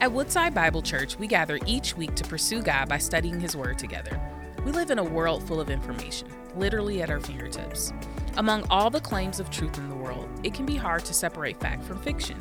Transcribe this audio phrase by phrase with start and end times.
[0.00, 3.80] At Woodside Bible Church, we gather each week to pursue God by studying His Word
[3.80, 4.20] together.
[4.64, 7.92] We live in a world full of information, literally at our fingertips.
[8.36, 11.58] Among all the claims of truth in the world, it can be hard to separate
[11.58, 12.40] fact from fiction.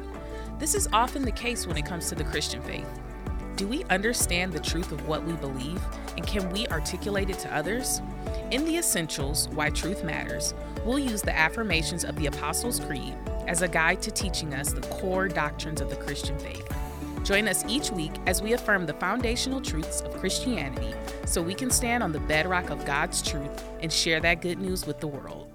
[0.60, 2.88] This is often the case when it comes to the Christian faith.
[3.56, 5.82] Do we understand the truth of what we believe,
[6.16, 8.04] and can we articulate it to others?
[8.52, 10.54] In the Essentials Why Truth Matters,
[10.86, 13.16] we'll use the affirmations of the Apostles' Creed
[13.48, 16.72] as a guide to teaching us the core doctrines of the Christian faith.
[17.28, 20.94] Join us each week as we affirm the foundational truths of Christianity
[21.26, 24.88] so we can stand on the bedrock of God's truth and share that good news
[24.88, 25.52] with the world.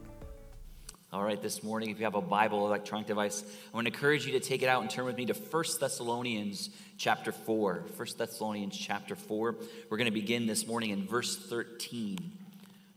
[1.15, 4.27] All right, this morning, if you have a Bible, electronic device, I want to encourage
[4.27, 6.69] you to take it out and turn with me to 1 Thessalonians
[6.99, 7.85] chapter 4.
[7.97, 9.57] 1 Thessalonians chapter 4.
[9.89, 12.19] We're going to begin this morning in verse 13.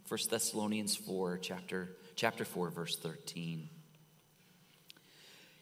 [0.10, 3.70] 1 Thessalonians 4, chapter, chapter 4, verse 13.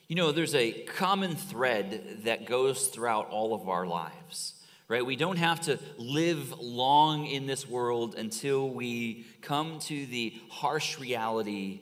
[0.08, 4.54] You know, there's a common thread that goes throughout all of our lives,
[4.90, 5.06] right?
[5.06, 11.00] We don't have to live long in this world until we come to the harsh
[11.00, 11.80] reality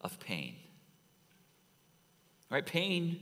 [0.00, 0.56] of pain.
[2.50, 2.66] Right?
[2.66, 3.20] Pain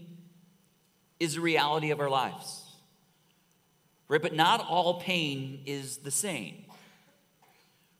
[1.21, 2.65] is a reality of our lives.
[4.09, 4.23] Right?
[4.23, 6.65] But not all pain is the same.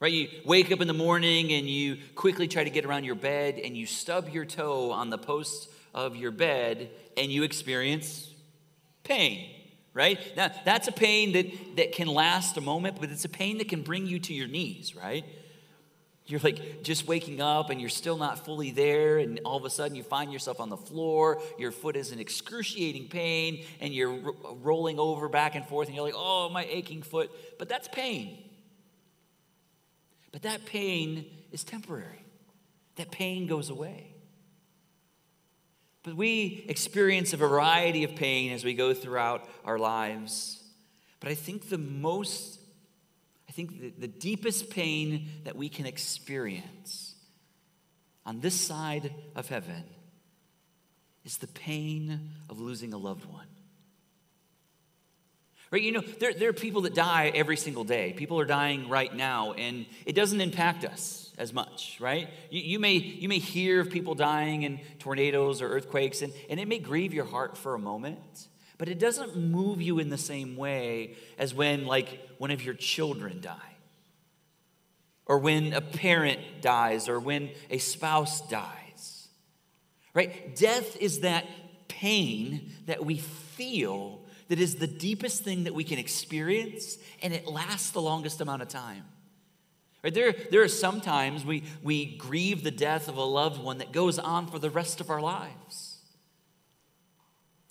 [0.01, 0.13] Right?
[0.13, 3.61] You wake up in the morning and you quickly try to get around your bed
[3.63, 8.31] and you stub your toe on the post of your bed and you experience
[9.05, 9.51] pain,
[9.95, 10.19] right?
[10.37, 13.69] Now, that's a pain that, that can last a moment, but it's a pain that
[13.69, 15.25] can bring you to your knees, right?
[16.27, 19.71] You're like just waking up and you're still not fully there, and all of a
[19.71, 21.41] sudden you find yourself on the floor.
[21.59, 25.97] Your foot is in excruciating pain, and you're ro- rolling over back and forth, and
[25.97, 27.31] you're like, oh, my aching foot.
[27.59, 28.45] But that's pain.
[30.33, 32.23] But that pain is temporary,
[32.97, 34.08] that pain goes away.
[36.09, 40.59] But we experience a variety of pain as we go throughout our lives.
[41.21, 42.59] But I think the most,
[43.47, 47.15] I think the, the deepest pain that we can experience
[48.25, 49.85] on this side of heaven
[51.27, 53.47] is the pain of losing a loved one.
[55.71, 55.83] Right?
[55.83, 58.15] You know, there, there are people that die every single day.
[58.15, 62.29] People are dying right now, and it doesn't impact us as much, right?
[62.51, 66.61] You, you, may, you may hear of people dying in tornadoes or earthquakes, and, and
[66.61, 70.19] it may grieve your heart for a moment, but it doesn't move you in the
[70.19, 73.77] same way as when, like, one of your children die,
[75.27, 79.29] or when a parent dies, or when a spouse dies,
[80.15, 80.57] right?
[80.57, 81.47] Death is that
[81.89, 87.47] pain that we feel that is the deepest thing that we can experience, and it
[87.47, 89.05] lasts the longest amount of time.
[90.03, 90.15] Right?
[90.15, 94.19] There, there are sometimes we, we grieve the death of a loved one that goes
[94.19, 95.99] on for the rest of our lives.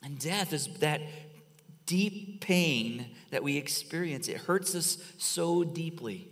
[0.04, 1.02] And death is that
[1.86, 4.28] deep pain that we experience.
[4.28, 6.28] It hurts us so deeply.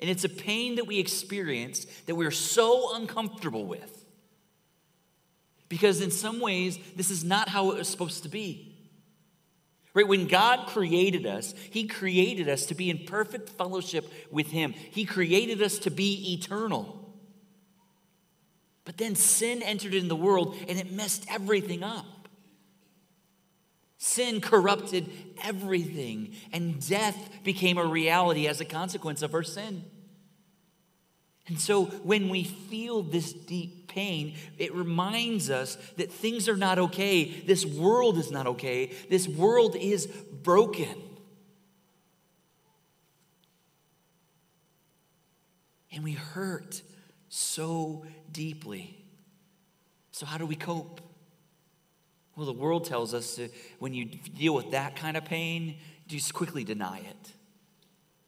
[0.00, 4.04] And it's a pain that we experience that we're so uncomfortable with.
[5.68, 8.71] Because in some ways, this is not how it was supposed to be.
[9.94, 10.08] Right?
[10.08, 14.72] When God created us, He created us to be in perfect fellowship with Him.
[14.72, 16.98] He created us to be eternal.
[18.84, 22.06] But then sin entered in the world and it messed everything up.
[23.98, 25.08] Sin corrupted
[25.44, 29.84] everything, and death became a reality as a consequence of our sin.
[31.46, 36.78] And so when we feel this deep pain, it reminds us that things are not
[36.78, 37.24] okay.
[37.24, 38.92] This world is not okay.
[39.10, 40.94] This world is broken.
[45.92, 46.82] And we hurt
[47.28, 48.98] so deeply.
[50.10, 51.00] So, how do we cope?
[52.34, 55.76] Well, the world tells us that when you deal with that kind of pain,
[56.06, 57.32] just quickly deny it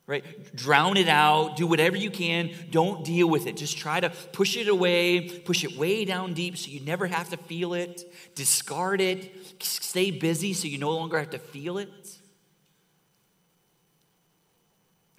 [0.06, 0.54] right?
[0.54, 3.56] Drown it out, do whatever you can, don't deal with it.
[3.56, 7.30] Just try to push it away, push it way down deep so you never have
[7.30, 8.02] to feel it,
[8.34, 11.88] discard it, stay busy so you no longer have to feel it.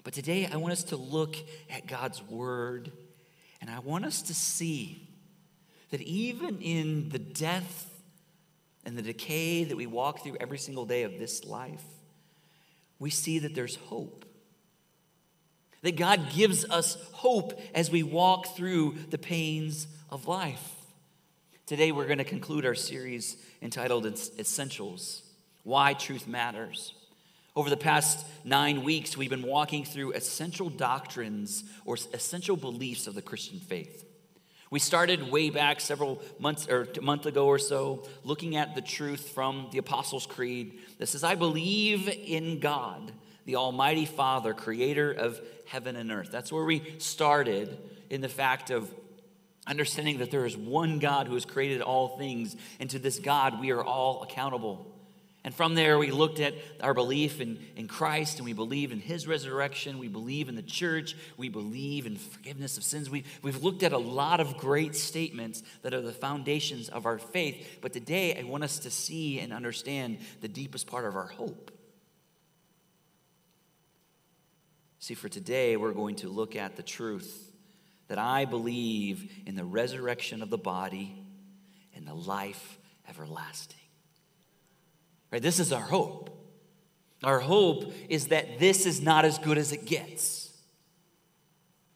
[0.04, 1.36] But today I want us to look
[1.69, 2.92] at God's word
[3.59, 5.09] and I want us to see
[5.89, 7.89] that even in the death
[8.86, 11.83] and the decay that we walk through every single day of this life,
[13.00, 14.25] we see that there's hope
[15.85, 20.71] that God gives us hope as we walk through the pains of life.
[21.67, 25.21] Today, we're going to conclude our series entitled Essentials
[25.61, 26.95] Why Truth Matters.
[27.55, 33.13] Over the past nine weeks, we've been walking through essential doctrines or essential beliefs of
[33.13, 34.05] the Christian faith.
[34.71, 38.81] We started way back several months or a month ago or so looking at the
[38.81, 43.11] truth from the Apostles' Creed that says, I believe in God,
[43.45, 46.30] the Almighty Father, creator of heaven and earth.
[46.31, 47.77] That's where we started
[48.09, 48.94] in the fact of
[49.68, 53.59] understanding that there is one God who has created all things, and to this God
[53.59, 54.92] we are all accountable.
[55.44, 59.00] And from there, we looked at our belief in, in Christ and we believe in
[59.00, 60.00] his resurrection.
[60.00, 61.15] We believe in the church.
[61.38, 63.12] We believe in forgiveness of sins.
[63.12, 67.19] We, we've looked at a lot of great statements that are the foundations of our
[67.19, 67.77] faith.
[67.80, 71.69] But today, I want us to see and understand the deepest part of our hope.
[75.06, 77.52] See, for today, we're going to look at the truth
[78.07, 81.16] that I believe in the resurrection of the body
[81.94, 83.78] and the life everlasting.
[85.31, 85.44] Right?
[85.44, 86.36] This is our hope.
[87.24, 90.52] Our hope is that this is not as good as it gets.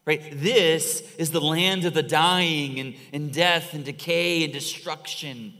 [0.04, 0.22] Right?
[0.32, 5.52] This is the land of the dying and, and death and decay and destruction.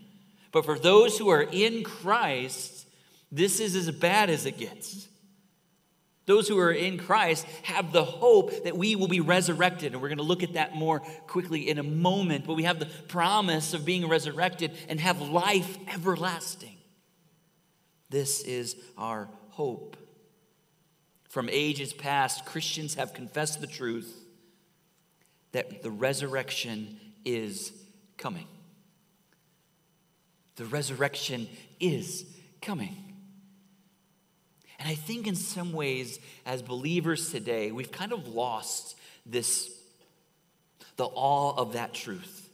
[0.53, 2.87] But for those who are in Christ,
[3.33, 5.09] this is as bad as it gets.
[6.31, 9.93] Those who are in Christ have the hope that we will be resurrected.
[9.93, 12.47] And we're going to look at that more quickly in a moment.
[12.47, 16.77] But we have the promise of being resurrected and have life everlasting.
[18.11, 19.97] This is our hope.
[21.29, 24.17] From ages past, Christians have confessed the truth
[25.51, 27.73] that the resurrection is
[28.19, 28.47] coming.
[30.55, 31.49] The resurrection
[31.81, 32.25] is
[32.63, 33.10] coming.
[34.81, 38.97] And I think in some ways, as believers today, we've kind of lost
[39.27, 39.71] this,
[40.97, 42.49] the awe of that truth.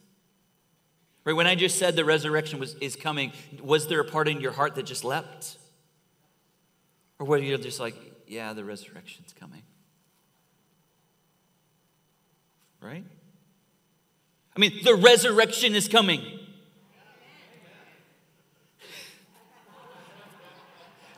[1.25, 1.35] Right?
[1.35, 3.33] When I just said the resurrection was, is coming,
[3.63, 5.57] was there a part in your heart that just leapt?
[7.21, 7.95] Or were you just like,
[8.27, 9.63] yeah, the resurrection's coming?
[12.81, 13.05] Right?
[14.55, 16.23] I mean, the resurrection is coming.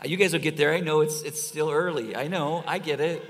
[0.05, 0.73] You guys will get there.
[0.73, 2.15] I know it's, it's still early.
[2.15, 2.63] I know.
[2.67, 3.23] I get it.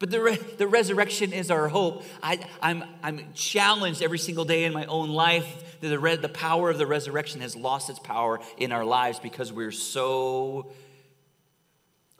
[0.00, 2.04] But the, re- the resurrection is our hope.
[2.22, 6.28] I, I'm, I'm challenged every single day in my own life that the, re- the
[6.28, 10.72] power of the resurrection has lost its power in our lives because we're so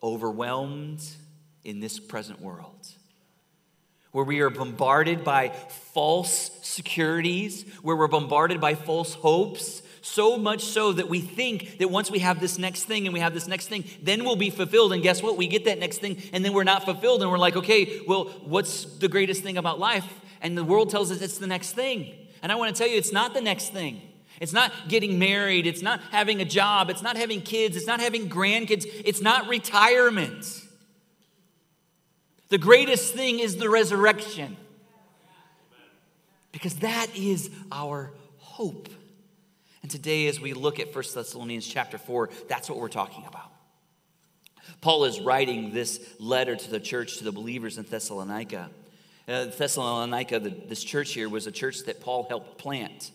[0.03, 1.03] overwhelmed
[1.65, 2.87] in this present world.
[4.13, 10.63] Where we are bombarded by false securities, where we're bombarded by false hopes, so much
[10.63, 13.47] so that we think that once we have this next thing and we have this
[13.47, 14.93] next thing, then we'll be fulfilled.
[14.93, 15.37] And guess what?
[15.37, 17.23] We get that next thing and then we're not fulfilled.
[17.23, 20.07] And we're like, okay, well, what's the greatest thing about life?
[20.41, 22.15] And the world tells us it's the next thing.
[22.43, 24.01] And I want to tell you, it's not the next thing.
[24.41, 25.67] It's not getting married.
[25.67, 26.89] It's not having a job.
[26.89, 27.77] It's not having kids.
[27.77, 28.87] It's not having grandkids.
[29.05, 30.60] It's not retirement.
[32.51, 34.57] The greatest thing is the resurrection.
[36.53, 38.89] Because that is our hope.
[39.83, 43.51] And today, as we look at 1 Thessalonians chapter 4, that's what we're talking about.
[44.81, 48.71] Paul is writing this letter to the church, to the believers in Thessalonica.
[49.29, 53.13] Uh, Thessalonica, the, this church here, was a church that Paul helped plant.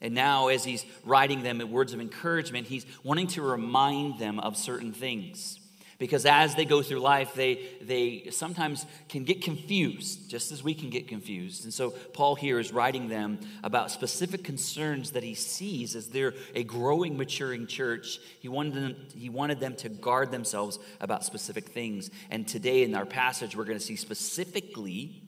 [0.00, 4.38] And now, as he's writing them in words of encouragement, he's wanting to remind them
[4.38, 5.58] of certain things.
[5.98, 10.74] Because as they go through life, they, they sometimes can get confused, just as we
[10.74, 11.64] can get confused.
[11.64, 16.34] And so Paul here is writing them about specific concerns that he sees as they're
[16.54, 18.18] a growing, maturing church.
[18.40, 22.10] He wanted them, he wanted them to guard themselves about specific things.
[22.30, 25.22] And today in our passage, we're going to see specifically,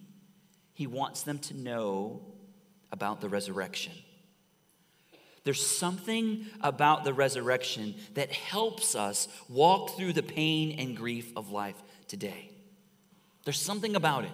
[0.75, 2.21] he wants them to know
[2.93, 3.95] about the resurrection.
[5.45, 11.51] There's something about the resurrection that helps us walk through the pain and grief of
[11.51, 11.77] life
[12.07, 12.51] today.
[13.45, 14.33] There's something about it.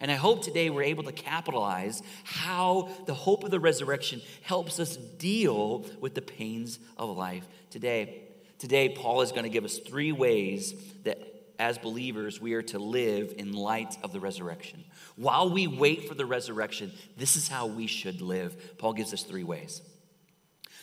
[0.00, 4.78] And I hope today we're able to capitalize how the hope of the resurrection helps
[4.78, 8.22] us deal with the pains of life today.
[8.58, 11.18] Today, Paul is going to give us three ways that
[11.58, 14.84] as believers we are to live in light of the resurrection.
[15.16, 18.78] While we wait for the resurrection, this is how we should live.
[18.78, 19.82] Paul gives us three ways.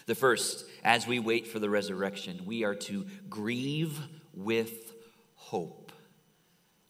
[0.05, 3.99] The first, as we wait for the resurrection, we are to grieve
[4.33, 4.93] with
[5.35, 5.91] hope.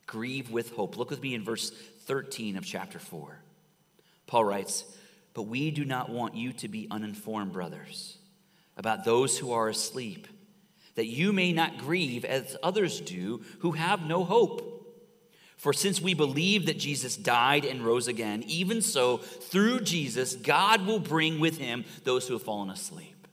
[0.05, 0.97] Grieve with hope.
[0.97, 3.39] Look with me in verse 13 of chapter 4.
[4.27, 4.83] Paul writes,
[5.33, 8.17] But we do not want you to be uninformed, brothers,
[8.75, 10.27] about those who are asleep,
[10.95, 14.74] that you may not grieve as others do who have no hope.
[15.57, 20.85] For since we believe that Jesus died and rose again, even so, through Jesus, God
[20.85, 23.27] will bring with him those who have fallen asleep.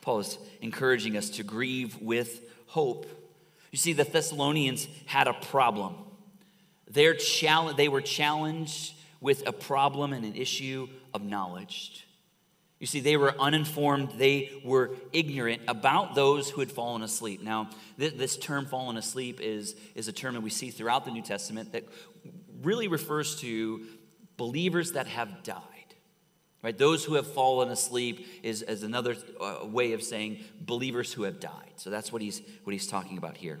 [0.00, 3.06] Paul is encouraging us to grieve with hope.
[3.72, 5.96] You see, the Thessalonians had a problem.
[6.88, 12.05] They're challenge, they were challenged with a problem and an issue of knowledge.
[12.78, 17.42] You see, they were uninformed, they were ignorant about those who had fallen asleep.
[17.42, 21.10] Now, this, this term fallen asleep is, is a term that we see throughout the
[21.10, 21.84] New Testament that
[22.62, 23.86] really refers to
[24.36, 25.62] believers that have died.
[26.62, 26.76] Right?
[26.76, 31.40] Those who have fallen asleep is, is another uh, way of saying believers who have
[31.40, 31.72] died.
[31.76, 33.58] So that's what he's, what he's talking about here.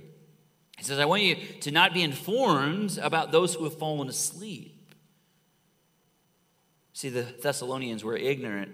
[0.76, 4.94] He says, I want you to not be informed about those who have fallen asleep.
[6.92, 8.72] See, the Thessalonians were ignorant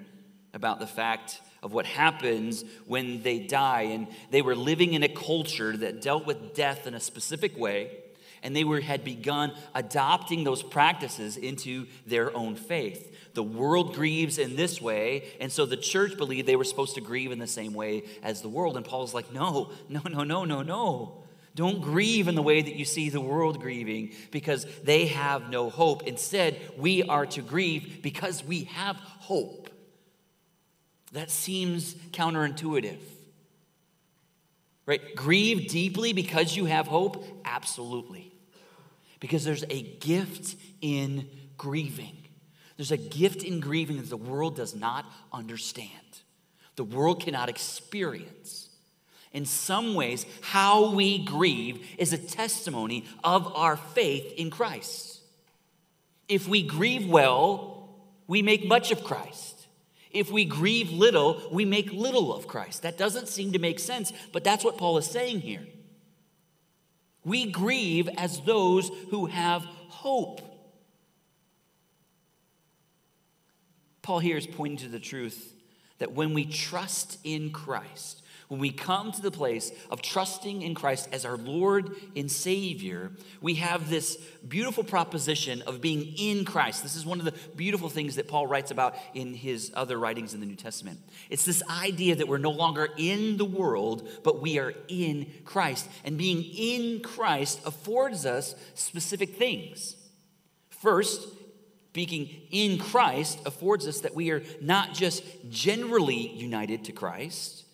[0.54, 3.82] about the fact of what happens when they die.
[3.82, 7.98] And they were living in a culture that dealt with death in a specific way.
[8.42, 13.16] And they were, had begun adopting those practices into their own faith.
[13.34, 17.00] The world grieves in this way, and so the church believed they were supposed to
[17.00, 18.76] grieve in the same way as the world.
[18.76, 21.22] And Paul's like, no, no, no, no, no, no.
[21.54, 25.70] Don't grieve in the way that you see the world grieving because they have no
[25.70, 26.02] hope.
[26.04, 29.61] Instead, we are to grieve because we have hope.
[31.12, 32.98] That seems counterintuitive.
[34.86, 35.14] Right?
[35.14, 37.24] Grieve deeply because you have hope?
[37.44, 38.32] Absolutely.
[39.20, 42.16] Because there's a gift in grieving.
[42.76, 45.90] There's a gift in grieving that the world does not understand,
[46.76, 48.70] the world cannot experience.
[49.32, 55.20] In some ways, how we grieve is a testimony of our faith in Christ.
[56.28, 57.88] If we grieve well,
[58.26, 59.61] we make much of Christ.
[60.12, 62.82] If we grieve little, we make little of Christ.
[62.82, 65.66] That doesn't seem to make sense, but that's what Paul is saying here.
[67.24, 70.40] We grieve as those who have hope.
[74.02, 75.54] Paul here is pointing to the truth
[75.98, 78.21] that when we trust in Christ,
[78.52, 83.10] when we come to the place of trusting in Christ as our Lord and Savior,
[83.40, 86.82] we have this beautiful proposition of being in Christ.
[86.82, 90.34] This is one of the beautiful things that Paul writes about in his other writings
[90.34, 91.00] in the New Testament.
[91.30, 95.88] It's this idea that we're no longer in the world, but we are in Christ.
[96.04, 99.96] And being in Christ affords us specific things.
[100.68, 101.26] First,
[101.88, 107.64] speaking in Christ affords us that we are not just generally united to Christ,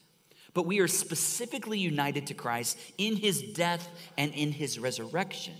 [0.58, 5.54] but we are specifically united to Christ in his death and in his resurrection.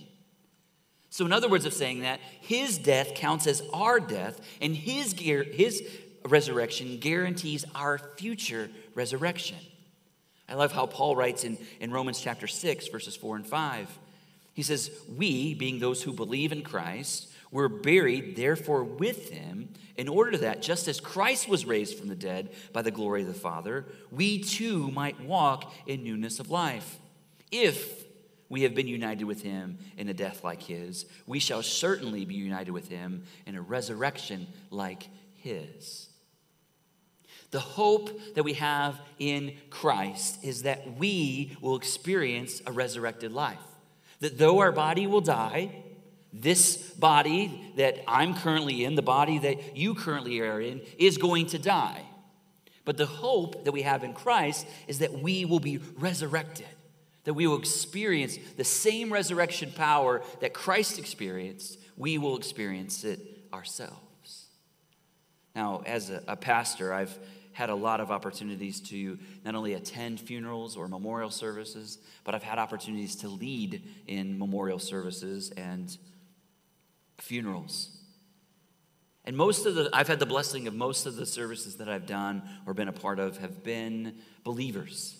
[1.09, 5.13] So, in other words, of saying that, his death counts as our death, and his,
[5.13, 5.87] his
[6.25, 9.55] resurrection guarantees our future resurrection.
[10.49, 13.99] I love how Paul writes in, in Romans chapter 6, verses 4 and 5.
[14.53, 20.07] He says, We, being those who believe in Christ, were buried, therefore, with him, in
[20.07, 23.33] order that, just as Christ was raised from the dead by the glory of the
[23.33, 26.99] Father, we too might walk in newness of life.
[27.51, 28.05] If
[28.49, 32.35] we have been united with him in a death like his, we shall certainly be
[32.35, 36.09] united with him in a resurrection like his.
[37.51, 43.57] The hope that we have in Christ is that we will experience a resurrected life.
[44.19, 45.83] That though our body will die,
[46.31, 51.47] this body that I'm currently in, the body that you currently are in, is going
[51.47, 52.03] to die.
[52.85, 56.67] But the hope that we have in Christ is that we will be resurrected,
[57.23, 63.19] that we will experience the same resurrection power that Christ experienced, we will experience it
[63.53, 64.47] ourselves.
[65.55, 67.17] Now, as a, a pastor, I've
[67.53, 72.43] had a lot of opportunities to not only attend funerals or memorial services, but I've
[72.43, 75.97] had opportunities to lead in memorial services and
[77.21, 77.95] funerals.
[79.25, 82.07] And most of the, I've had the blessing of most of the services that I've
[82.07, 85.17] done or been a part of have been believers.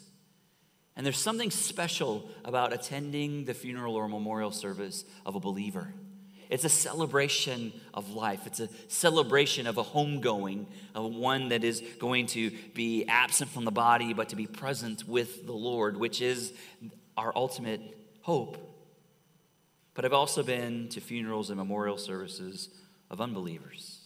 [0.95, 5.93] And there's something special about attending the funeral or memorial service of a believer.
[6.49, 8.47] It's a celebration of life.
[8.47, 10.65] It's a celebration of a homegoing,
[10.95, 15.07] of one that is going to be absent from the body, but to be present
[15.07, 16.51] with the Lord, which is
[17.15, 17.81] our ultimate
[18.21, 18.68] hope.
[19.93, 22.69] But I've also been to funerals and memorial services
[23.09, 23.99] of unbelievers.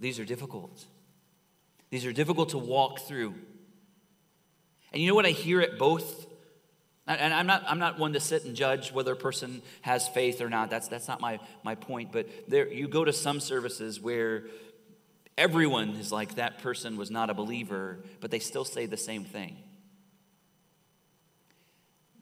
[0.00, 0.86] These are difficult.
[1.90, 3.34] These are difficult to walk through.
[4.92, 6.26] And you know what I hear at both?
[7.06, 10.40] And I'm not, I'm not one to sit and judge whether a person has faith
[10.40, 10.70] or not.
[10.70, 12.12] That's, that's not my, my point.
[12.12, 14.44] But there, you go to some services where
[15.36, 19.24] everyone is like, that person was not a believer, but they still say the same
[19.24, 19.56] thing.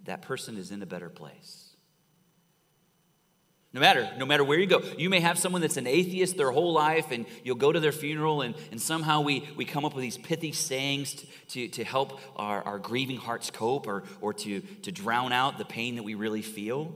[0.05, 1.68] That person is in a better place.
[3.79, 4.83] No matter, no matter where you go.
[4.99, 7.93] You may have someone that's an atheist their whole life, and you'll go to their
[7.93, 11.85] funeral, and, and somehow we, we come up with these pithy sayings to, to, to
[11.85, 16.03] help our, our grieving hearts cope or, or to, to drown out the pain that
[16.03, 16.93] we really feel.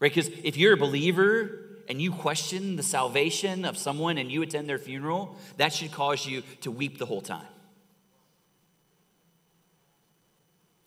[0.00, 0.14] Right?
[0.14, 4.68] Because if you're a believer and you question the salvation of someone and you attend
[4.68, 7.46] their funeral, that should cause you to weep the whole time.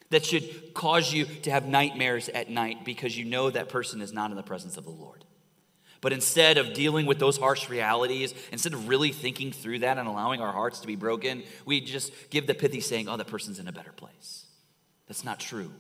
[0.10, 4.14] That should cause you to have nightmares at night because you know that person is
[4.14, 5.26] not in the presence of the Lord.
[6.00, 10.08] But instead of dealing with those harsh realities, instead of really thinking through that and
[10.08, 13.60] allowing our hearts to be broken, we just give the pithy saying, oh, that person's
[13.60, 14.46] in a better place.
[15.08, 15.72] That's not true.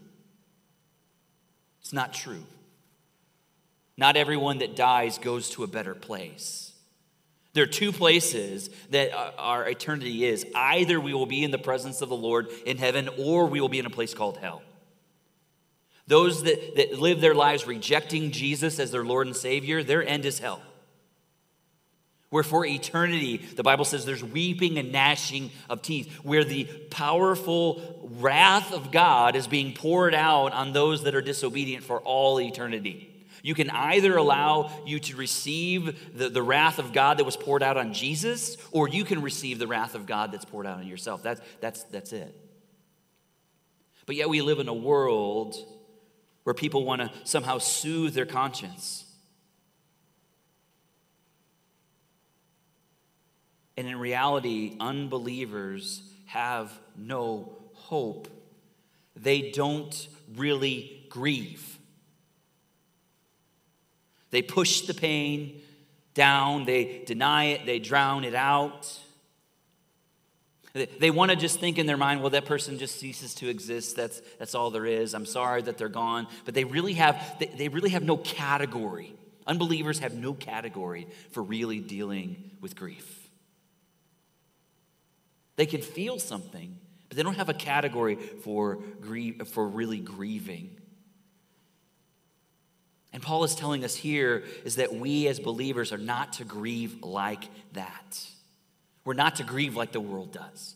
[1.81, 2.43] It's not true.
[3.95, 6.66] Not everyone that dies goes to a better place.
[7.57, 10.45] There are two places that our eternity is.
[10.53, 13.67] Either we will be in the presence of the Lord in heaven, or we will
[13.67, 14.61] be in a place called hell.
[16.05, 20.27] Those that, that live their lives rejecting Jesus as their Lord and Savior, their end
[20.27, 20.61] is hell.
[22.29, 28.07] Where for eternity, the Bible says there's weeping and gnashing of teeth, where the powerful
[28.19, 33.16] wrath of God is being poured out on those that are disobedient for all eternity.
[33.43, 37.63] You can either allow you to receive the, the wrath of God that was poured
[37.63, 40.87] out on Jesus, or you can receive the wrath of God that's poured out on
[40.87, 41.23] yourself.
[41.23, 42.35] That's, that's, that's it.
[44.05, 45.55] But yet we live in a world
[46.43, 49.03] where people want to somehow soothe their conscience.
[53.75, 58.27] And in reality, unbelievers have no hope.
[59.15, 61.76] They don't really grieve.
[64.31, 65.61] They push the pain
[66.13, 68.99] down, they deny it, they drown it out.
[70.99, 73.95] They want to just think in their mind, well, that person just ceases to exist.
[73.95, 75.15] That's, that's all there is.
[75.15, 76.27] I'm sorry that they're gone.
[76.45, 79.13] But they really have, they, they really have no category.
[79.47, 83.29] Unbelievers have no category for really dealing with grief.
[85.55, 90.77] They can feel something, but they don't have a category for, grief, for really grieving.
[93.17, 97.01] And Paul is telling us here is that we as believers are not to grieve
[97.01, 98.23] like that.
[99.05, 100.75] We're not to grieve like the world does.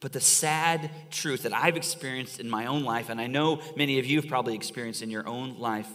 [0.00, 4.00] But the sad truth that I've experienced in my own life, and I know many
[4.00, 5.86] of you have probably experienced in your own life,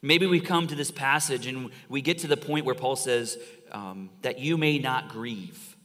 [0.00, 3.36] maybe we come to this passage and we get to the point where Paul says
[3.72, 5.76] um, that you may not grieve.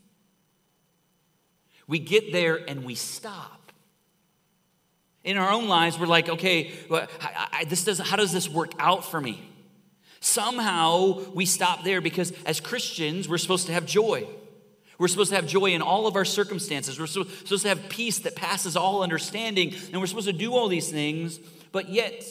[1.87, 3.64] We get there and we stop.
[5.25, 8.47] In our own lives, we're like, okay, well, I, I, this does, how does this
[8.47, 9.43] work out for me?
[10.19, 14.27] Somehow we stop there because as Christians, we're supposed to have joy.
[14.97, 16.99] We're supposed to have joy in all of our circumstances.
[16.99, 19.73] We're supposed to have peace that passes all understanding.
[19.91, 21.39] And we're supposed to do all these things.
[21.71, 22.23] But yet,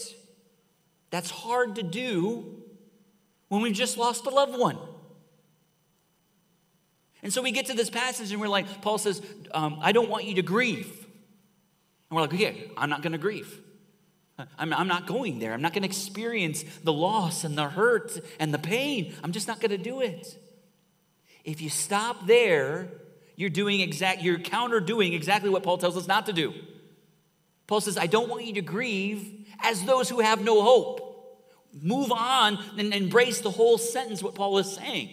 [1.10, 2.62] that's hard to do
[3.48, 4.78] when we've just lost a loved one.
[7.24, 9.20] And so we get to this passage and we're like, Paul says,
[9.52, 11.03] um, I don't want you to grieve.
[12.14, 13.60] We're like, okay, I'm not going to grieve.
[14.58, 15.52] I'm, I'm not going there.
[15.52, 19.14] I'm not going to experience the loss and the hurt and the pain.
[19.22, 20.38] I'm just not going to do it.
[21.44, 22.88] If you stop there,
[23.36, 26.54] you're doing exact, you're counter doing exactly what Paul tells us not to do.
[27.66, 31.00] Paul says, I don't want you to grieve as those who have no hope.
[31.80, 35.10] Move on and embrace the whole sentence, what Paul is saying.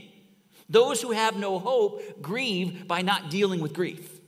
[0.70, 4.21] Those who have no hope grieve by not dealing with grief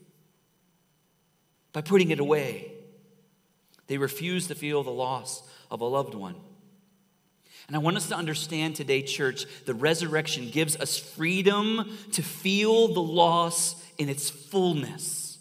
[1.74, 2.72] by putting it away.
[3.88, 6.36] They refuse to feel the loss of a loved one.
[7.68, 12.94] And I want us to understand today, church, the resurrection gives us freedom to feel
[12.94, 15.38] the loss in its fullness.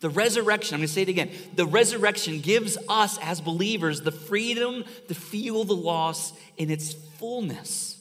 [0.00, 1.30] The resurrection, I'm going to say it again.
[1.54, 7.96] The resurrection gives us as believers the freedom to feel the loss in its fullness.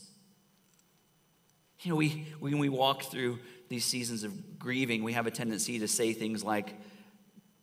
[1.81, 5.79] You know, we, when we walk through these seasons of grieving, we have a tendency
[5.79, 6.73] to say things like,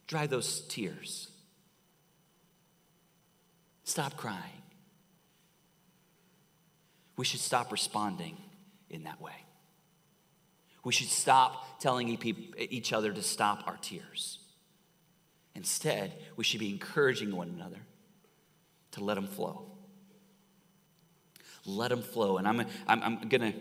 [0.07, 1.31] dry those tears.
[3.85, 4.63] Stop crying.
[7.17, 8.37] We should stop responding
[8.91, 9.35] in that way.
[10.85, 12.09] We should stop telling
[12.59, 14.39] each other to stop our tears.
[15.55, 17.79] Instead, we should be encouraging one another
[18.93, 19.67] to let them flow.
[21.65, 22.37] Let them flow.
[22.37, 23.59] And I'm, I'm, I'm going to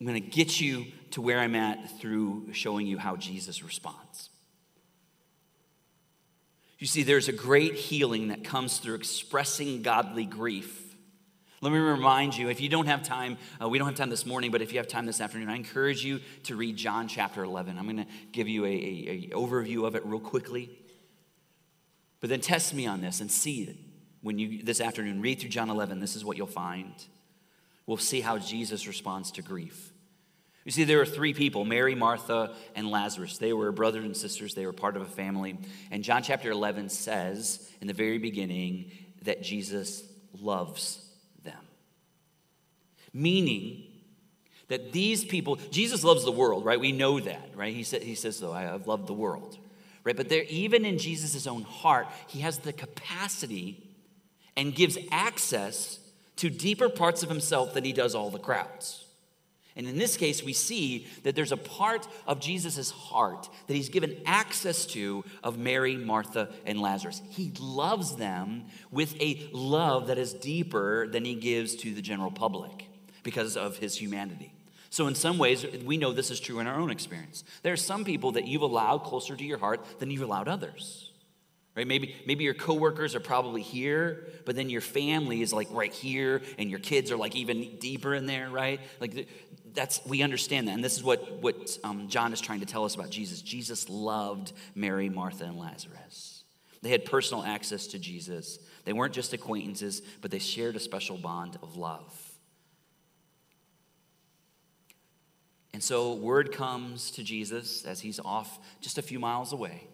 [0.00, 4.30] I'm going to get you to where I'm at through showing you how Jesus responds.
[6.78, 10.94] You see, there's a great healing that comes through expressing godly grief.
[11.62, 14.26] Let me remind you if you don't have time, uh, we don't have time this
[14.26, 17.42] morning, but if you have time this afternoon, I encourage you to read John chapter
[17.42, 17.78] 11.
[17.78, 20.70] I'm going to give you a, a, overview of it real quickly.
[22.20, 23.76] But then test me on this and see it
[24.20, 25.98] when you this afternoon read through John 11.
[25.98, 26.92] This is what you'll find
[27.86, 29.92] we'll see how Jesus responds to grief.
[30.64, 33.38] You see, there were three people Mary, Martha, and Lazarus.
[33.38, 35.58] They were brothers and sisters, they were part of a family.
[35.90, 38.90] And John chapter 11 says in the very beginning
[39.22, 40.02] that Jesus
[40.40, 41.04] loves
[41.44, 41.64] them.
[43.12, 43.84] Meaning
[44.68, 46.80] that these people, Jesus loves the world, right?
[46.80, 47.72] We know that, right?
[47.72, 49.56] He, sa- he says, so I have loved the world,
[50.02, 50.16] right?
[50.16, 53.88] But there, even in Jesus' own heart, he has the capacity
[54.56, 56.00] and gives access
[56.36, 59.06] to deeper parts of himself than he does all the crowds.
[59.76, 63.90] And in this case, we see that there's a part of Jesus' heart that he's
[63.90, 67.20] given access to of Mary, Martha, and Lazarus.
[67.28, 72.30] He loves them with a love that is deeper than he gives to the general
[72.30, 72.88] public
[73.22, 74.54] because of his humanity.
[74.88, 77.44] So, in some ways, we know this is true in our own experience.
[77.62, 81.05] There are some people that you've allowed closer to your heart than you've allowed others.
[81.76, 81.86] Right?
[81.86, 86.40] Maybe, maybe your coworkers are probably here, but then your family is like right here,
[86.58, 88.80] and your kids are like even deeper in there, right?
[88.98, 89.28] Like
[89.74, 92.86] that's we understand that, and this is what what um, John is trying to tell
[92.86, 93.42] us about Jesus.
[93.42, 96.44] Jesus loved Mary, Martha, and Lazarus.
[96.80, 98.58] They had personal access to Jesus.
[98.86, 102.14] They weren't just acquaintances, but they shared a special bond of love.
[105.74, 109.88] And so word comes to Jesus as he's off just a few miles away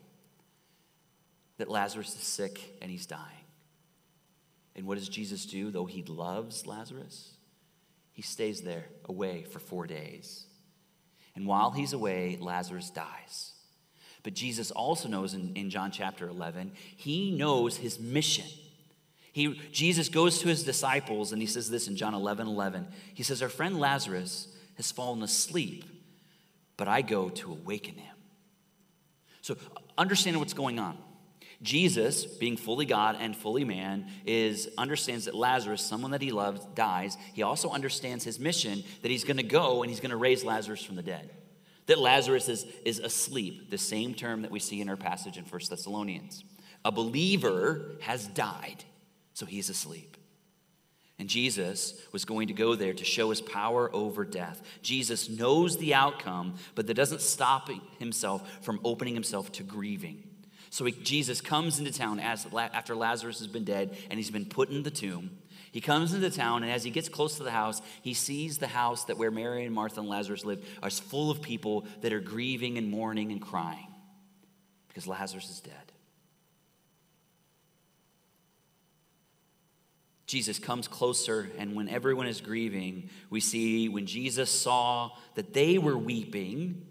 [1.62, 3.22] that Lazarus is sick and he's dying.
[4.74, 7.36] And what does Jesus do, though he loves Lazarus?
[8.10, 10.46] He stays there away for four days.
[11.36, 13.52] And while he's away, Lazarus dies.
[14.24, 18.46] But Jesus also knows in, in John chapter 11, he knows his mission.
[19.30, 22.88] He, Jesus goes to his disciples and he says this in John 11 11.
[23.14, 24.48] He says, Our friend Lazarus
[24.78, 25.84] has fallen asleep,
[26.76, 28.16] but I go to awaken him.
[29.42, 29.56] So,
[29.96, 30.98] understanding what's going on.
[31.62, 36.64] Jesus, being fully God and fully man, is understands that Lazarus, someone that he loves,
[36.74, 37.16] dies.
[37.34, 40.44] He also understands his mission that he's going to go and he's going to raise
[40.44, 41.30] Lazarus from the dead.
[41.86, 45.44] That Lazarus is, is asleep, the same term that we see in our passage in
[45.44, 46.44] 1 Thessalonians.
[46.84, 48.84] A believer has died,
[49.34, 50.16] so he's asleep.
[51.18, 54.60] And Jesus was going to go there to show his power over death.
[54.82, 57.70] Jesus knows the outcome, but that doesn't stop
[58.00, 60.24] himself from opening himself to grieving.
[60.72, 64.46] So he, Jesus comes into town as, after Lazarus has been dead and he's been
[64.46, 65.36] put in the tomb.
[65.70, 68.66] He comes into town, and as he gets close to the house, he sees the
[68.66, 72.20] house that where Mary and Martha and Lazarus lived is full of people that are
[72.20, 73.86] grieving and mourning and crying
[74.88, 75.74] because Lazarus is dead.
[80.26, 85.76] Jesus comes closer, and when everyone is grieving, we see when Jesus saw that they
[85.76, 86.86] were weeping,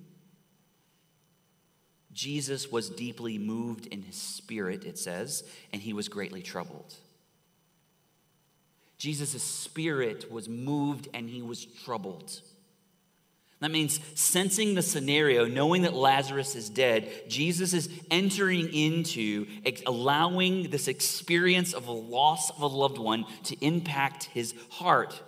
[2.13, 6.93] Jesus was deeply moved in his spirit, it says, and he was greatly troubled.
[8.97, 12.41] Jesus' spirit was moved and he was troubled.
[13.61, 19.45] That means sensing the scenario, knowing that Lazarus is dead, Jesus is entering into
[19.85, 25.21] allowing this experience of a loss of a loved one to impact his heart.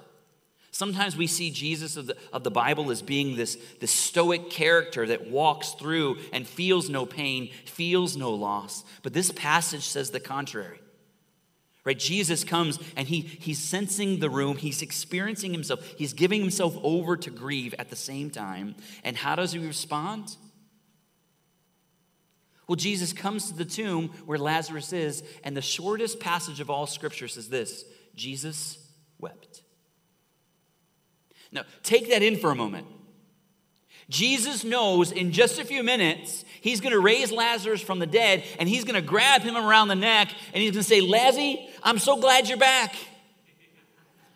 [0.73, 5.05] Sometimes we see Jesus of the, of the Bible as being this, this stoic character
[5.05, 8.83] that walks through and feels no pain, feels no loss.
[9.03, 10.79] But this passage says the contrary.
[11.85, 11.99] Right?
[11.99, 17.17] Jesus comes and he, he's sensing the room, he's experiencing himself, he's giving himself over
[17.17, 18.73] to grieve at the same time.
[19.03, 20.35] And how does he respond?
[22.67, 26.87] Well, Jesus comes to the tomb where Lazarus is, and the shortest passage of all
[26.87, 28.79] scripture says this Jesus
[29.19, 29.61] wept.
[31.53, 32.87] Now, take that in for a moment.
[34.09, 38.43] Jesus knows in just a few minutes he's going to raise Lazarus from the dead
[38.59, 41.69] and he's going to grab him around the neck and he's going to say, Lazzy,
[41.81, 42.95] I'm so glad you're back.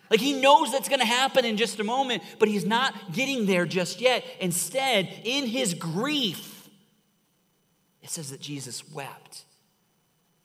[0.09, 3.45] Like he knows that's going to happen in just a moment, but he's not getting
[3.45, 4.23] there just yet.
[4.39, 6.69] Instead, in his grief,
[8.01, 9.43] it says that Jesus wept.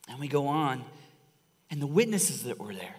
[0.09, 0.85] And we go on,
[1.71, 2.97] and the witnesses that were there,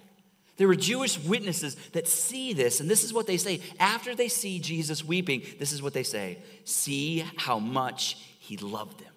[0.64, 3.60] there were Jewish witnesses that see this, and this is what they say.
[3.82, 9.02] After they see Jesus weeping, this is what they say See how much he loved
[9.02, 9.12] them.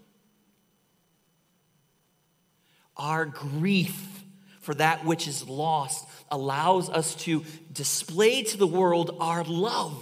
[2.97, 4.25] Our grief
[4.59, 9.97] for that which is lost allows us to display to the world our love.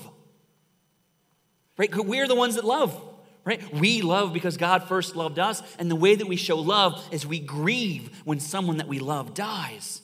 [1.76, 1.94] Right?
[1.94, 2.98] We're the ones that love,
[3.44, 3.60] right?
[3.70, 7.26] We love because God first loved us, and the way that we show love is
[7.26, 10.00] we grieve when someone that we love dies.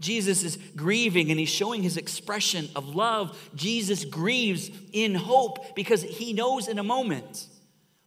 [0.00, 3.50] Jesus is grieving and he's showing his expression of love.
[3.54, 7.46] Jesus grieves in hope because he knows in a moment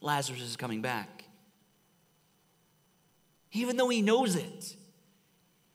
[0.02, 1.23] Lazarus is coming back.
[3.54, 4.76] Even though he knows it,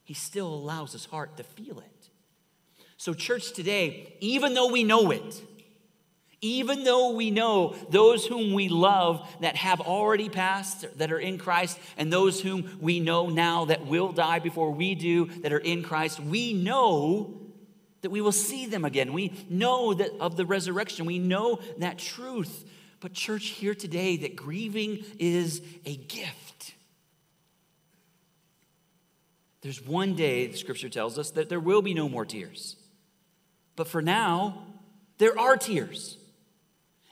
[0.04, 2.10] he still allows his heart to feel it.
[2.96, 5.42] So, church today, even though we know it,
[6.44, 11.38] Even though we know those whom we love that have already passed, that are in
[11.38, 15.58] Christ, and those whom we know now that will die before we do, that are
[15.58, 17.38] in Christ, we know
[18.00, 19.12] that we will see them again.
[19.12, 21.06] We know that of the resurrection.
[21.06, 22.68] We know that truth.
[22.98, 26.74] But, church, here today, that grieving is a gift.
[29.60, 32.74] There's one day, the scripture tells us, that there will be no more tears.
[33.76, 34.64] But for now,
[35.18, 36.18] there are tears.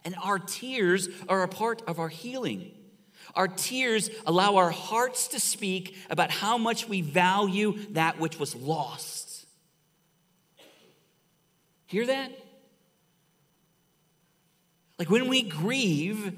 [0.05, 2.73] And our tears are a part of our healing.
[3.35, 8.57] Our tears allow our hearts to speak about how much we value that which was
[8.57, 9.47] lost.
[11.87, 12.33] Hear that?
[14.99, 16.37] Like when we grieve,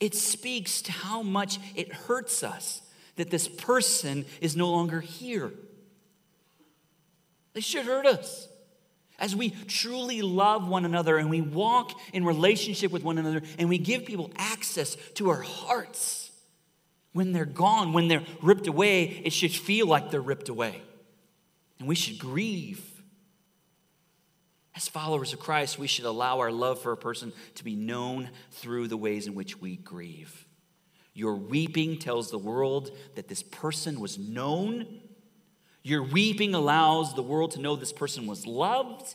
[0.00, 2.82] it speaks to how much it hurts us
[3.16, 5.52] that this person is no longer here.
[7.52, 8.48] They should hurt us
[9.22, 13.68] as we truly love one another and we walk in relationship with one another and
[13.68, 16.32] we give people access to our hearts,
[17.12, 20.82] when they're gone, when they're ripped away, it should feel like they're ripped away.
[21.78, 22.84] And we should grieve.
[24.74, 28.28] As followers of Christ, we should allow our love for a person to be known
[28.50, 30.46] through the ways in which we grieve.
[31.14, 35.01] Your weeping tells the world that this person was known
[35.82, 39.14] your weeping allows the world to know this person was loved,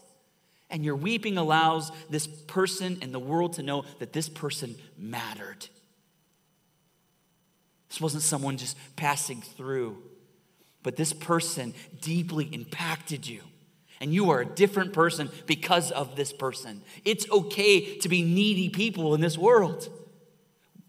[0.69, 5.67] and your weeping allows this person and the world to know that this person mattered.
[7.89, 9.97] This wasn't someone just passing through,
[10.83, 13.41] but this person deeply impacted you.
[13.99, 16.81] And you are a different person because of this person.
[17.03, 19.89] It's okay to be needy people in this world.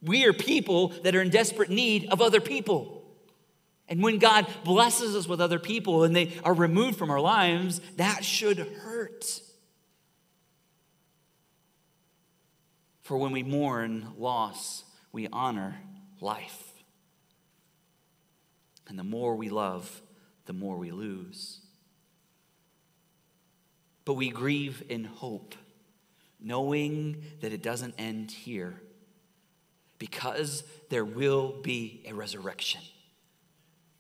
[0.03, 2.98] We are people that are in desperate need of other people.
[3.89, 7.81] And when God blesses us with other people and they are removed from our lives,
[7.97, 9.41] that should hurt.
[13.03, 15.81] For when we mourn loss, we honor
[16.21, 16.75] life.
[18.87, 20.03] And the more we love,
[20.45, 21.61] the more we lose.
[24.05, 25.55] But we grieve in hope,
[26.39, 28.81] knowing that it doesn't end here,
[29.99, 32.83] because there will be a resurrection.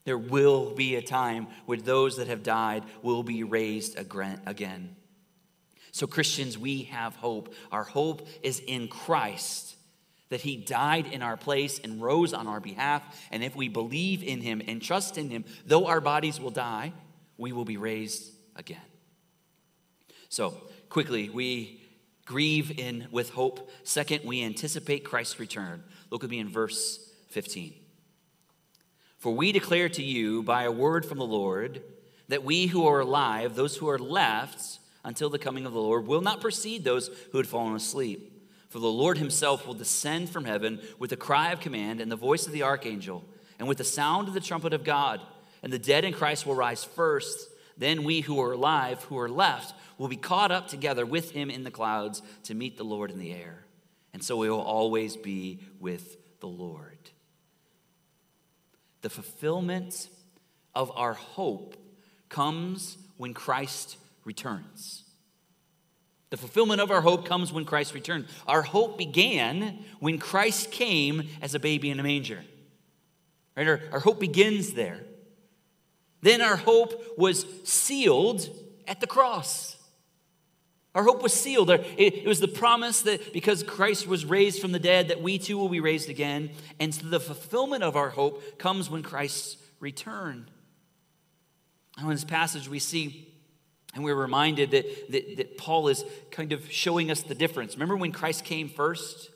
[0.09, 4.97] There will be a time where those that have died will be raised again.
[5.93, 7.53] So, Christians, we have hope.
[7.71, 9.77] Our hope is in Christ,
[10.31, 13.03] that He died in our place and rose on our behalf.
[13.31, 16.95] And if we believe in Him and trust in Him, though our bodies will die,
[17.37, 18.81] we will be raised again.
[20.31, 20.57] So,
[20.89, 21.83] quickly, we
[22.25, 23.71] grieve in with hope.
[23.85, 25.85] Second, we anticipate Christ's return.
[26.09, 27.75] Look at me in verse 15.
[29.19, 31.83] For we declare to you by a word from the Lord
[32.29, 36.07] that we who are alive, those who are left until the coming of the Lord,
[36.07, 38.33] will not precede those who had fallen asleep.
[38.69, 42.17] For the Lord himself will descend from heaven with a cry of command and the
[42.17, 43.25] voice of the archangel
[43.59, 45.21] and with the sound of the trumpet of God.
[45.63, 47.49] And the dead in Christ will rise first.
[47.77, 51.51] Then we who are alive, who are left, will be caught up together with him
[51.51, 53.65] in the clouds to meet the Lord in the air.
[54.13, 56.88] And so we will always be with the Lord.
[59.03, 60.09] The fulfillment
[60.75, 61.77] of our hope
[62.29, 65.05] comes when Christ returns.
[66.31, 68.27] The fulfillment of our hope comes when Christ returned.
[68.47, 72.45] Our hope began when Christ came as a baby in a manger.
[73.57, 73.67] Right?
[73.67, 75.01] Our, our hope begins there.
[76.21, 78.49] Then our hope was sealed
[78.87, 79.78] at the cross.
[80.99, 81.71] Our hope was sealed.
[81.71, 85.57] It was the promise that because Christ was raised from the dead, that we too
[85.57, 86.51] will be raised again.
[86.81, 90.51] And so the fulfillment of our hope comes when Christ's return.
[92.01, 93.33] In this passage, we see,
[93.95, 97.77] and we're reminded that, that, that Paul is kind of showing us the difference.
[97.77, 99.31] Remember when Christ came first?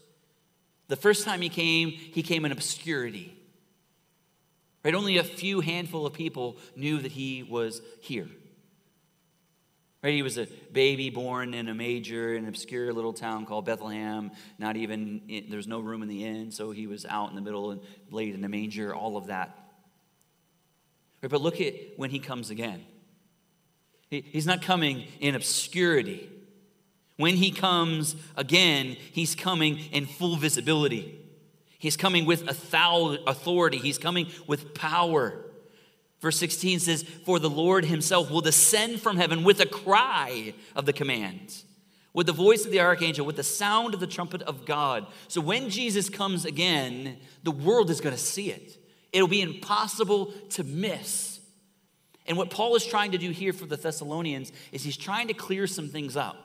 [0.89, 3.37] The first time he came, he came in obscurity.
[4.85, 4.97] Right?
[4.97, 8.27] Only a few handful of people knew that he was here.
[10.03, 10.15] Right?
[10.15, 14.33] He was a baby born in a major, an obscure little town called Bethlehem.
[14.59, 17.41] Not even, eh, there's no room in the inn, so he was out in the
[17.41, 19.57] middle and laid in a manger, all of that.
[21.23, 21.31] Right?
[21.31, 22.85] But look at when he comes again.
[24.11, 26.29] He, he's not coming in obscurity.
[27.17, 31.21] When he comes again, he's coming in full visibility.
[31.79, 35.42] He's coming with authority, he's coming with power.
[36.23, 40.87] Verse 16 says, For the Lord himself will descend from heaven with a cry of
[40.87, 41.63] the command,
[42.15, 45.05] with the voice of the archangel, with the sound of the trumpet of God.
[45.27, 48.79] So when Jesus comes again, the world is going to see it.
[49.13, 51.41] It'll be impossible to miss.
[52.25, 55.35] And what Paul is trying to do here for the Thessalonians is he's trying to
[55.35, 56.37] clear some things up.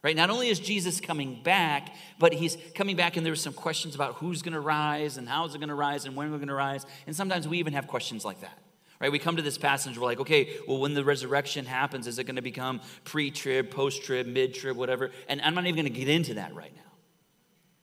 [0.00, 0.14] Right?
[0.14, 4.14] Not only is Jesus coming back, but he's coming back, and there's some questions about
[4.14, 6.46] who's going to rise and how is it going to rise and when we're going
[6.46, 6.86] to rise.
[7.08, 8.56] And sometimes we even have questions like that.
[9.00, 9.12] Right?
[9.12, 12.24] We come to this passage, we're like, okay, well, when the resurrection happens, is it
[12.24, 15.12] going to become pre trib, post trib, mid trib, whatever?
[15.28, 16.82] And I'm not even going to get into that right now.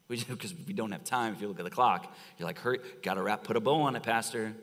[0.07, 1.33] Because we, we don't have time.
[1.33, 3.81] If you look at the clock, you're like, hurry, got to wrap, put a bow
[3.81, 4.53] on it, Pastor.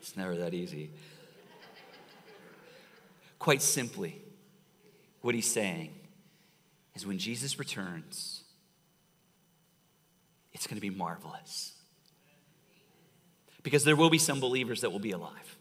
[0.00, 0.90] it's never that easy.
[3.38, 4.20] Quite simply,
[5.22, 5.94] what he's saying
[6.94, 8.42] is when Jesus returns,
[10.56, 11.74] it's going to be marvelous.
[13.62, 15.55] Because there will be some believers that will be alive.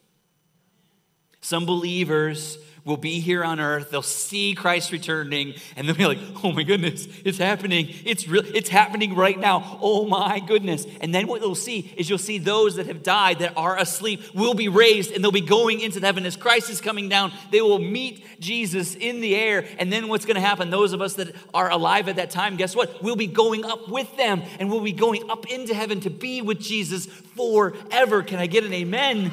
[1.45, 3.91] Some believers will be here on earth.
[3.91, 7.93] They'll see Christ returning, and they'll be like, "Oh my goodness, it's happening!
[8.03, 8.41] It's real!
[8.55, 9.77] It's happening right now!
[9.79, 13.37] Oh my goodness!" And then what you'll see is you'll see those that have died
[13.39, 16.81] that are asleep will be raised, and they'll be going into heaven as Christ is
[16.81, 17.31] coming down.
[17.51, 20.71] They will meet Jesus in the air, and then what's going to happen?
[20.71, 23.03] Those of us that are alive at that time, guess what?
[23.03, 26.41] We'll be going up with them, and we'll be going up into heaven to be
[26.41, 28.23] with Jesus forever.
[28.23, 29.31] Can I get an amen?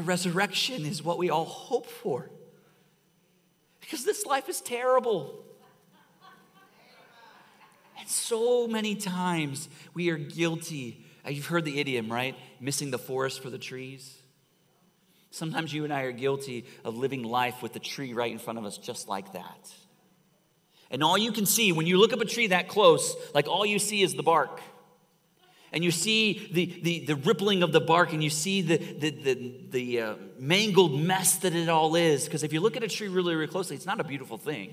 [0.00, 2.30] The resurrection is what we all hope for.
[3.82, 5.44] Because this life is terrible.
[7.98, 11.04] And so many times we are guilty.
[11.26, 12.34] Uh, you've heard the idiom, right?
[12.60, 14.16] Missing the forest for the trees.
[15.30, 18.58] Sometimes you and I are guilty of living life with the tree right in front
[18.58, 19.70] of us, just like that.
[20.90, 23.66] And all you can see when you look up a tree that close, like all
[23.66, 24.62] you see is the bark
[25.72, 29.10] and you see the, the, the, rippling of the bark and you see the, the,
[29.10, 32.24] the, the uh, mangled mess that it all is.
[32.24, 34.72] Because if you look at a tree really, really closely, it's not a beautiful thing.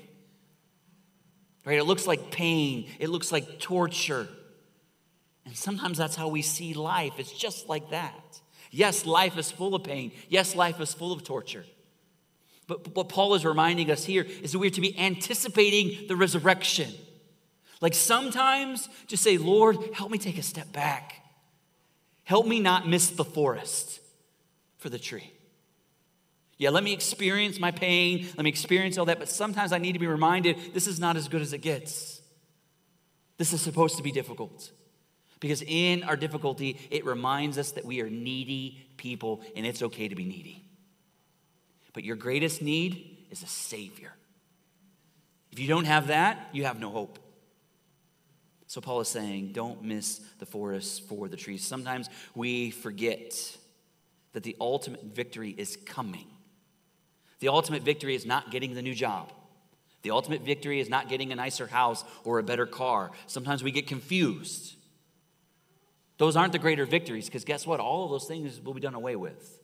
[1.65, 1.77] Right?
[1.77, 4.27] It looks like pain, it looks like torture.
[5.45, 7.13] And sometimes that's how we see life.
[7.17, 8.41] It's just like that.
[8.71, 10.11] Yes, life is full of pain.
[10.27, 11.65] Yes, life is full of torture.
[12.67, 16.17] But what Paul is reminding us here is that we are to be anticipating the
[16.17, 16.91] resurrection.
[17.81, 21.21] Like sometimes just say, Lord, help me take a step back.
[22.23, 23.99] Help me not miss the forest
[24.77, 25.31] for the tree.
[26.57, 28.27] Yeah, let me experience my pain.
[28.35, 29.19] Let me experience all that.
[29.19, 32.21] But sometimes I need to be reminded this is not as good as it gets.
[33.37, 34.71] This is supposed to be difficult.
[35.39, 40.07] Because in our difficulty, it reminds us that we are needy people and it's okay
[40.07, 40.63] to be needy.
[41.93, 44.13] But your greatest need is a Savior.
[45.51, 47.19] If you don't have that, you have no hope.
[48.67, 51.65] So Paul is saying, don't miss the forest for the trees.
[51.65, 53.33] Sometimes we forget
[54.33, 56.27] that the ultimate victory is coming.
[57.39, 59.31] The ultimate victory is not getting the new job.
[60.01, 63.11] The ultimate victory is not getting a nicer house or a better car.
[63.25, 64.75] Sometimes we get confused.
[66.17, 67.79] Those aren't the greater victories because guess what?
[67.79, 69.59] All of those things will be done away with.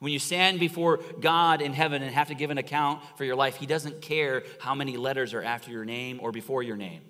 [0.00, 3.36] When you stand before God in heaven and have to give an account for your
[3.36, 7.02] life, He doesn't care how many letters are after your name or before your name.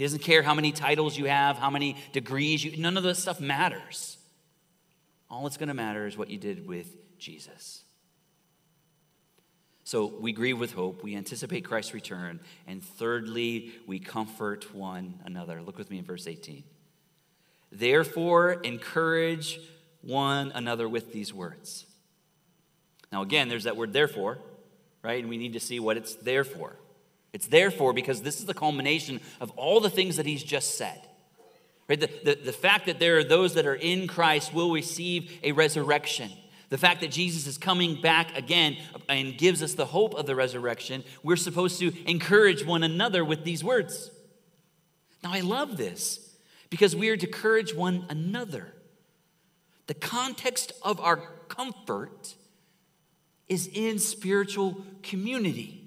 [0.00, 3.18] He doesn't care how many titles you have, how many degrees you none of this
[3.18, 4.16] stuff matters.
[5.28, 7.82] All that's going to matter is what you did with Jesus.
[9.84, 15.60] So we grieve with hope, we anticipate Christ's return, and thirdly, we comfort one another.
[15.60, 16.64] Look with me in verse 18.
[17.70, 19.60] Therefore, encourage
[20.00, 21.84] one another with these words.
[23.12, 24.38] Now, again, there's that word therefore,
[25.02, 25.20] right?
[25.20, 26.76] And we need to see what it's there for.
[27.32, 31.00] It's therefore because this is the culmination of all the things that he's just said.
[31.88, 32.00] Right?
[32.00, 35.52] The, the, the fact that there are those that are in Christ will receive a
[35.52, 36.30] resurrection.
[36.68, 38.76] The fact that Jesus is coming back again
[39.08, 43.44] and gives us the hope of the resurrection, we're supposed to encourage one another with
[43.44, 44.10] these words.
[45.24, 46.30] Now, I love this
[46.70, 48.72] because we are to encourage one another.
[49.88, 51.16] The context of our
[51.48, 52.36] comfort
[53.48, 55.79] is in spiritual community.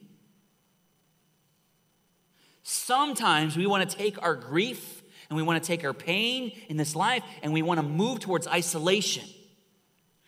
[2.63, 6.77] Sometimes we want to take our grief and we want to take our pain in
[6.77, 9.25] this life and we want to move towards isolation.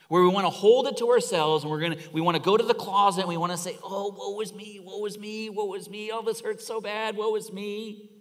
[0.10, 2.56] Where we want to hold it to ourselves and we're gonna we want to go
[2.56, 5.50] to the closet and we want to say, Oh, woe is me, woe is me,
[5.50, 8.12] woe is me, oh, this hurts so bad, woe is me.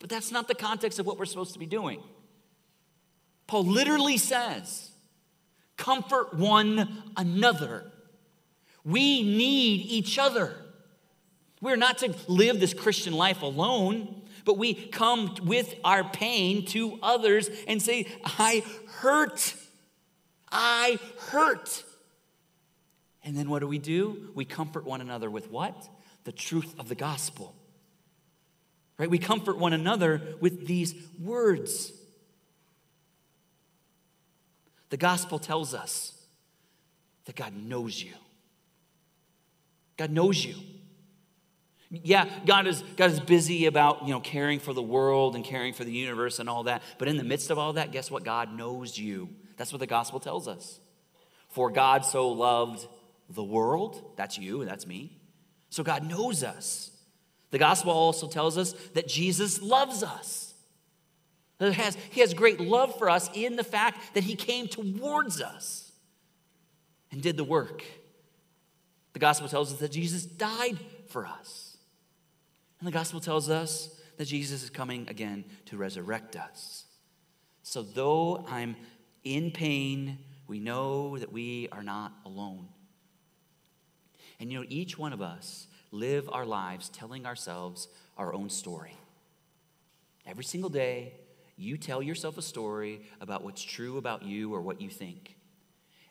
[0.00, 2.02] But that's not the context of what we're supposed to be doing.
[3.46, 4.90] Paul literally says,
[5.76, 7.90] comfort one another.
[8.84, 10.54] We need each other.
[11.64, 16.98] We're not to live this Christian life alone, but we come with our pain to
[17.02, 19.54] others and say, I hurt.
[20.52, 20.98] I
[21.30, 21.82] hurt.
[23.22, 24.28] And then what do we do?
[24.34, 25.88] We comfort one another with what?
[26.24, 27.54] The truth of the gospel.
[28.98, 29.08] Right?
[29.08, 31.94] We comfort one another with these words.
[34.90, 36.12] The gospel tells us
[37.24, 38.12] that God knows you.
[39.96, 40.56] God knows you.
[42.02, 45.74] Yeah, God is, God is busy about, you know, caring for the world and caring
[45.74, 46.82] for the universe and all that.
[46.98, 48.24] But in the midst of all that, guess what?
[48.24, 49.28] God knows you.
[49.56, 50.80] That's what the gospel tells us.
[51.48, 52.86] For God so loved
[53.30, 55.18] the world, that's you and that's me.
[55.70, 56.90] So God knows us.
[57.50, 60.54] The gospel also tells us that Jesus loves us.
[61.58, 65.40] That has, he has great love for us in the fact that he came towards
[65.40, 65.92] us
[67.12, 67.84] and did the work.
[69.12, 70.78] The gospel tells us that Jesus died
[71.08, 71.73] for us.
[72.78, 76.84] And the gospel tells us that Jesus is coming again to resurrect us.
[77.62, 78.76] So, though I'm
[79.24, 82.68] in pain, we know that we are not alone.
[84.38, 88.96] And you know, each one of us live our lives telling ourselves our own story.
[90.26, 91.14] Every single day,
[91.56, 95.36] you tell yourself a story about what's true about you or what you think.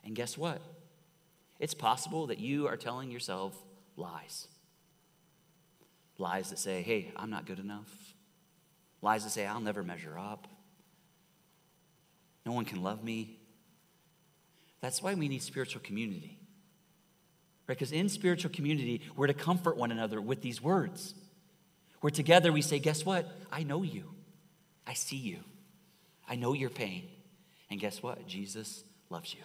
[0.04, 0.62] And guess what?
[1.58, 3.54] It's possible that you are telling yourself
[3.96, 4.48] lies.
[6.18, 7.90] Lies that say, hey, I'm not good enough.
[9.02, 10.46] Lies that say, I'll never measure up.
[12.46, 13.38] No one can love me.
[14.80, 16.38] That's why we need spiritual community.
[17.66, 17.76] Right?
[17.78, 21.14] Because in spiritual community, we're to comfort one another with these words.
[22.00, 23.26] Where together we say, guess what?
[23.50, 24.10] I know you.
[24.86, 25.38] I see you.
[26.28, 27.08] I know your pain.
[27.70, 28.26] And guess what?
[28.26, 29.40] Jesus loves you.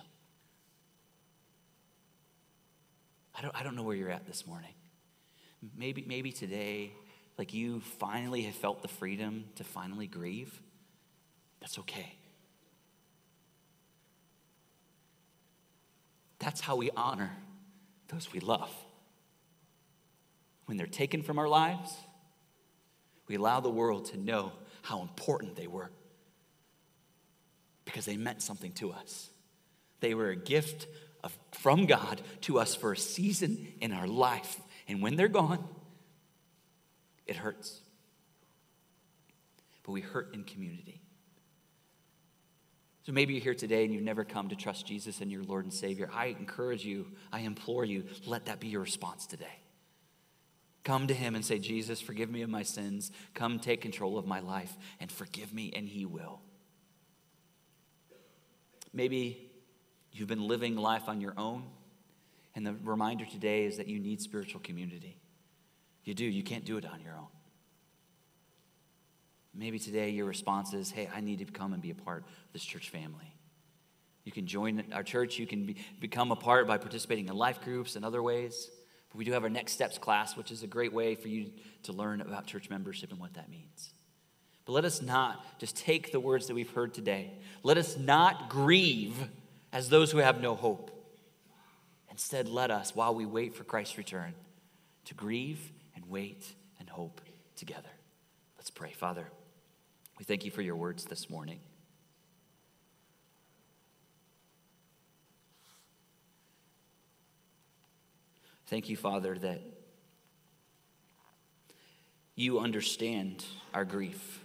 [3.33, 4.73] I don't, I don't know where you're at this morning.
[5.77, 6.91] Maybe, maybe today,
[7.37, 10.61] like you finally have felt the freedom to finally grieve.
[11.59, 12.15] That's okay.
[16.39, 17.31] That's how we honor
[18.07, 18.73] those we love.
[20.65, 21.93] When they're taken from our lives,
[23.27, 24.51] we allow the world to know
[24.81, 25.91] how important they were
[27.85, 29.29] because they meant something to us.
[29.99, 30.87] They were a gift
[31.23, 34.59] of, from God to us for a season in our life.
[34.89, 35.63] And when they're gone,
[37.25, 37.79] it hurts.
[39.83, 41.01] But we hurt in community.
[43.05, 45.63] So maybe you're here today and you've never come to trust Jesus and your Lord
[45.63, 46.09] and Savior.
[46.13, 49.61] I encourage you, I implore you, let that be your response today.
[50.83, 53.11] Come to Him and say, Jesus, forgive me of my sins.
[53.33, 56.41] Come take control of my life and forgive me, and He will.
[58.93, 59.51] Maybe
[60.11, 61.63] you've been living life on your own,
[62.55, 65.17] and the reminder today is that you need spiritual community.
[66.03, 67.27] You do, you can't do it on your own.
[69.53, 72.53] Maybe today your response is, hey, I need to come and be a part of
[72.53, 73.35] this church family.
[74.23, 75.39] You can join our church.
[75.39, 78.69] You can be, become a part by participating in life groups and other ways.
[79.09, 81.51] But we do have our Next Steps class, which is a great way for you
[81.83, 83.91] to learn about church membership and what that means.
[84.65, 87.33] But let us not just take the words that we've heard today.
[87.63, 89.17] Let us not grieve
[89.73, 90.91] as those who have no hope.
[92.19, 94.33] Instead, let us, while we wait for Christ's return,
[95.05, 97.21] to grieve and wait and hope
[97.55, 97.87] together.
[98.57, 98.91] Let's pray.
[98.91, 99.25] Father,
[100.17, 101.61] we thank you for your words this morning.
[108.67, 109.61] Thank you, Father, that
[112.35, 114.43] you understand our grief.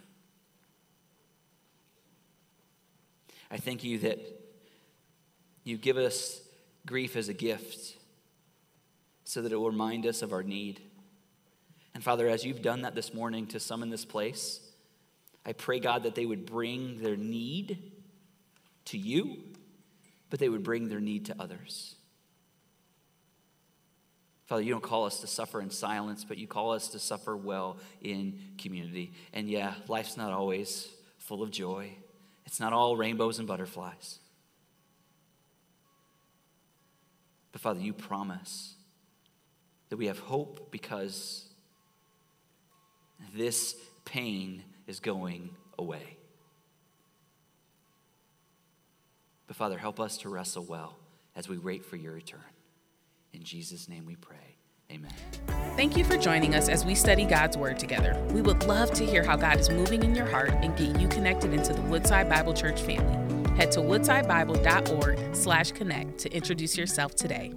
[3.50, 4.20] I thank you that
[5.64, 6.40] you give us
[6.86, 7.96] grief as a gift
[9.24, 10.80] so that it will remind us of our need.
[11.94, 14.60] And Father, as you've done that this morning to some in this place,
[15.46, 17.92] I pray, God, that they would bring their need
[18.86, 19.38] to you,
[20.30, 21.94] but they would bring their need to others.
[24.46, 27.36] Father, you don't call us to suffer in silence, but you call us to suffer
[27.36, 29.12] well in community.
[29.32, 31.92] And yeah, life's not always full of joy,
[32.44, 34.18] it's not all rainbows and butterflies.
[37.54, 38.74] But Father, you promise
[39.88, 41.44] that we have hope because
[43.32, 46.16] this pain is going away.
[49.46, 50.98] But Father, help us to wrestle well
[51.36, 52.40] as we wait for your return.
[53.32, 54.56] In Jesus' name we pray.
[54.90, 55.12] Amen.
[55.76, 58.20] Thank you for joining us as we study God's Word together.
[58.32, 61.06] We would love to hear how God is moving in your heart and get you
[61.06, 63.43] connected into the Woodside Bible Church family.
[63.56, 67.52] Head to woodsidebible.org slash connect to introduce yourself today.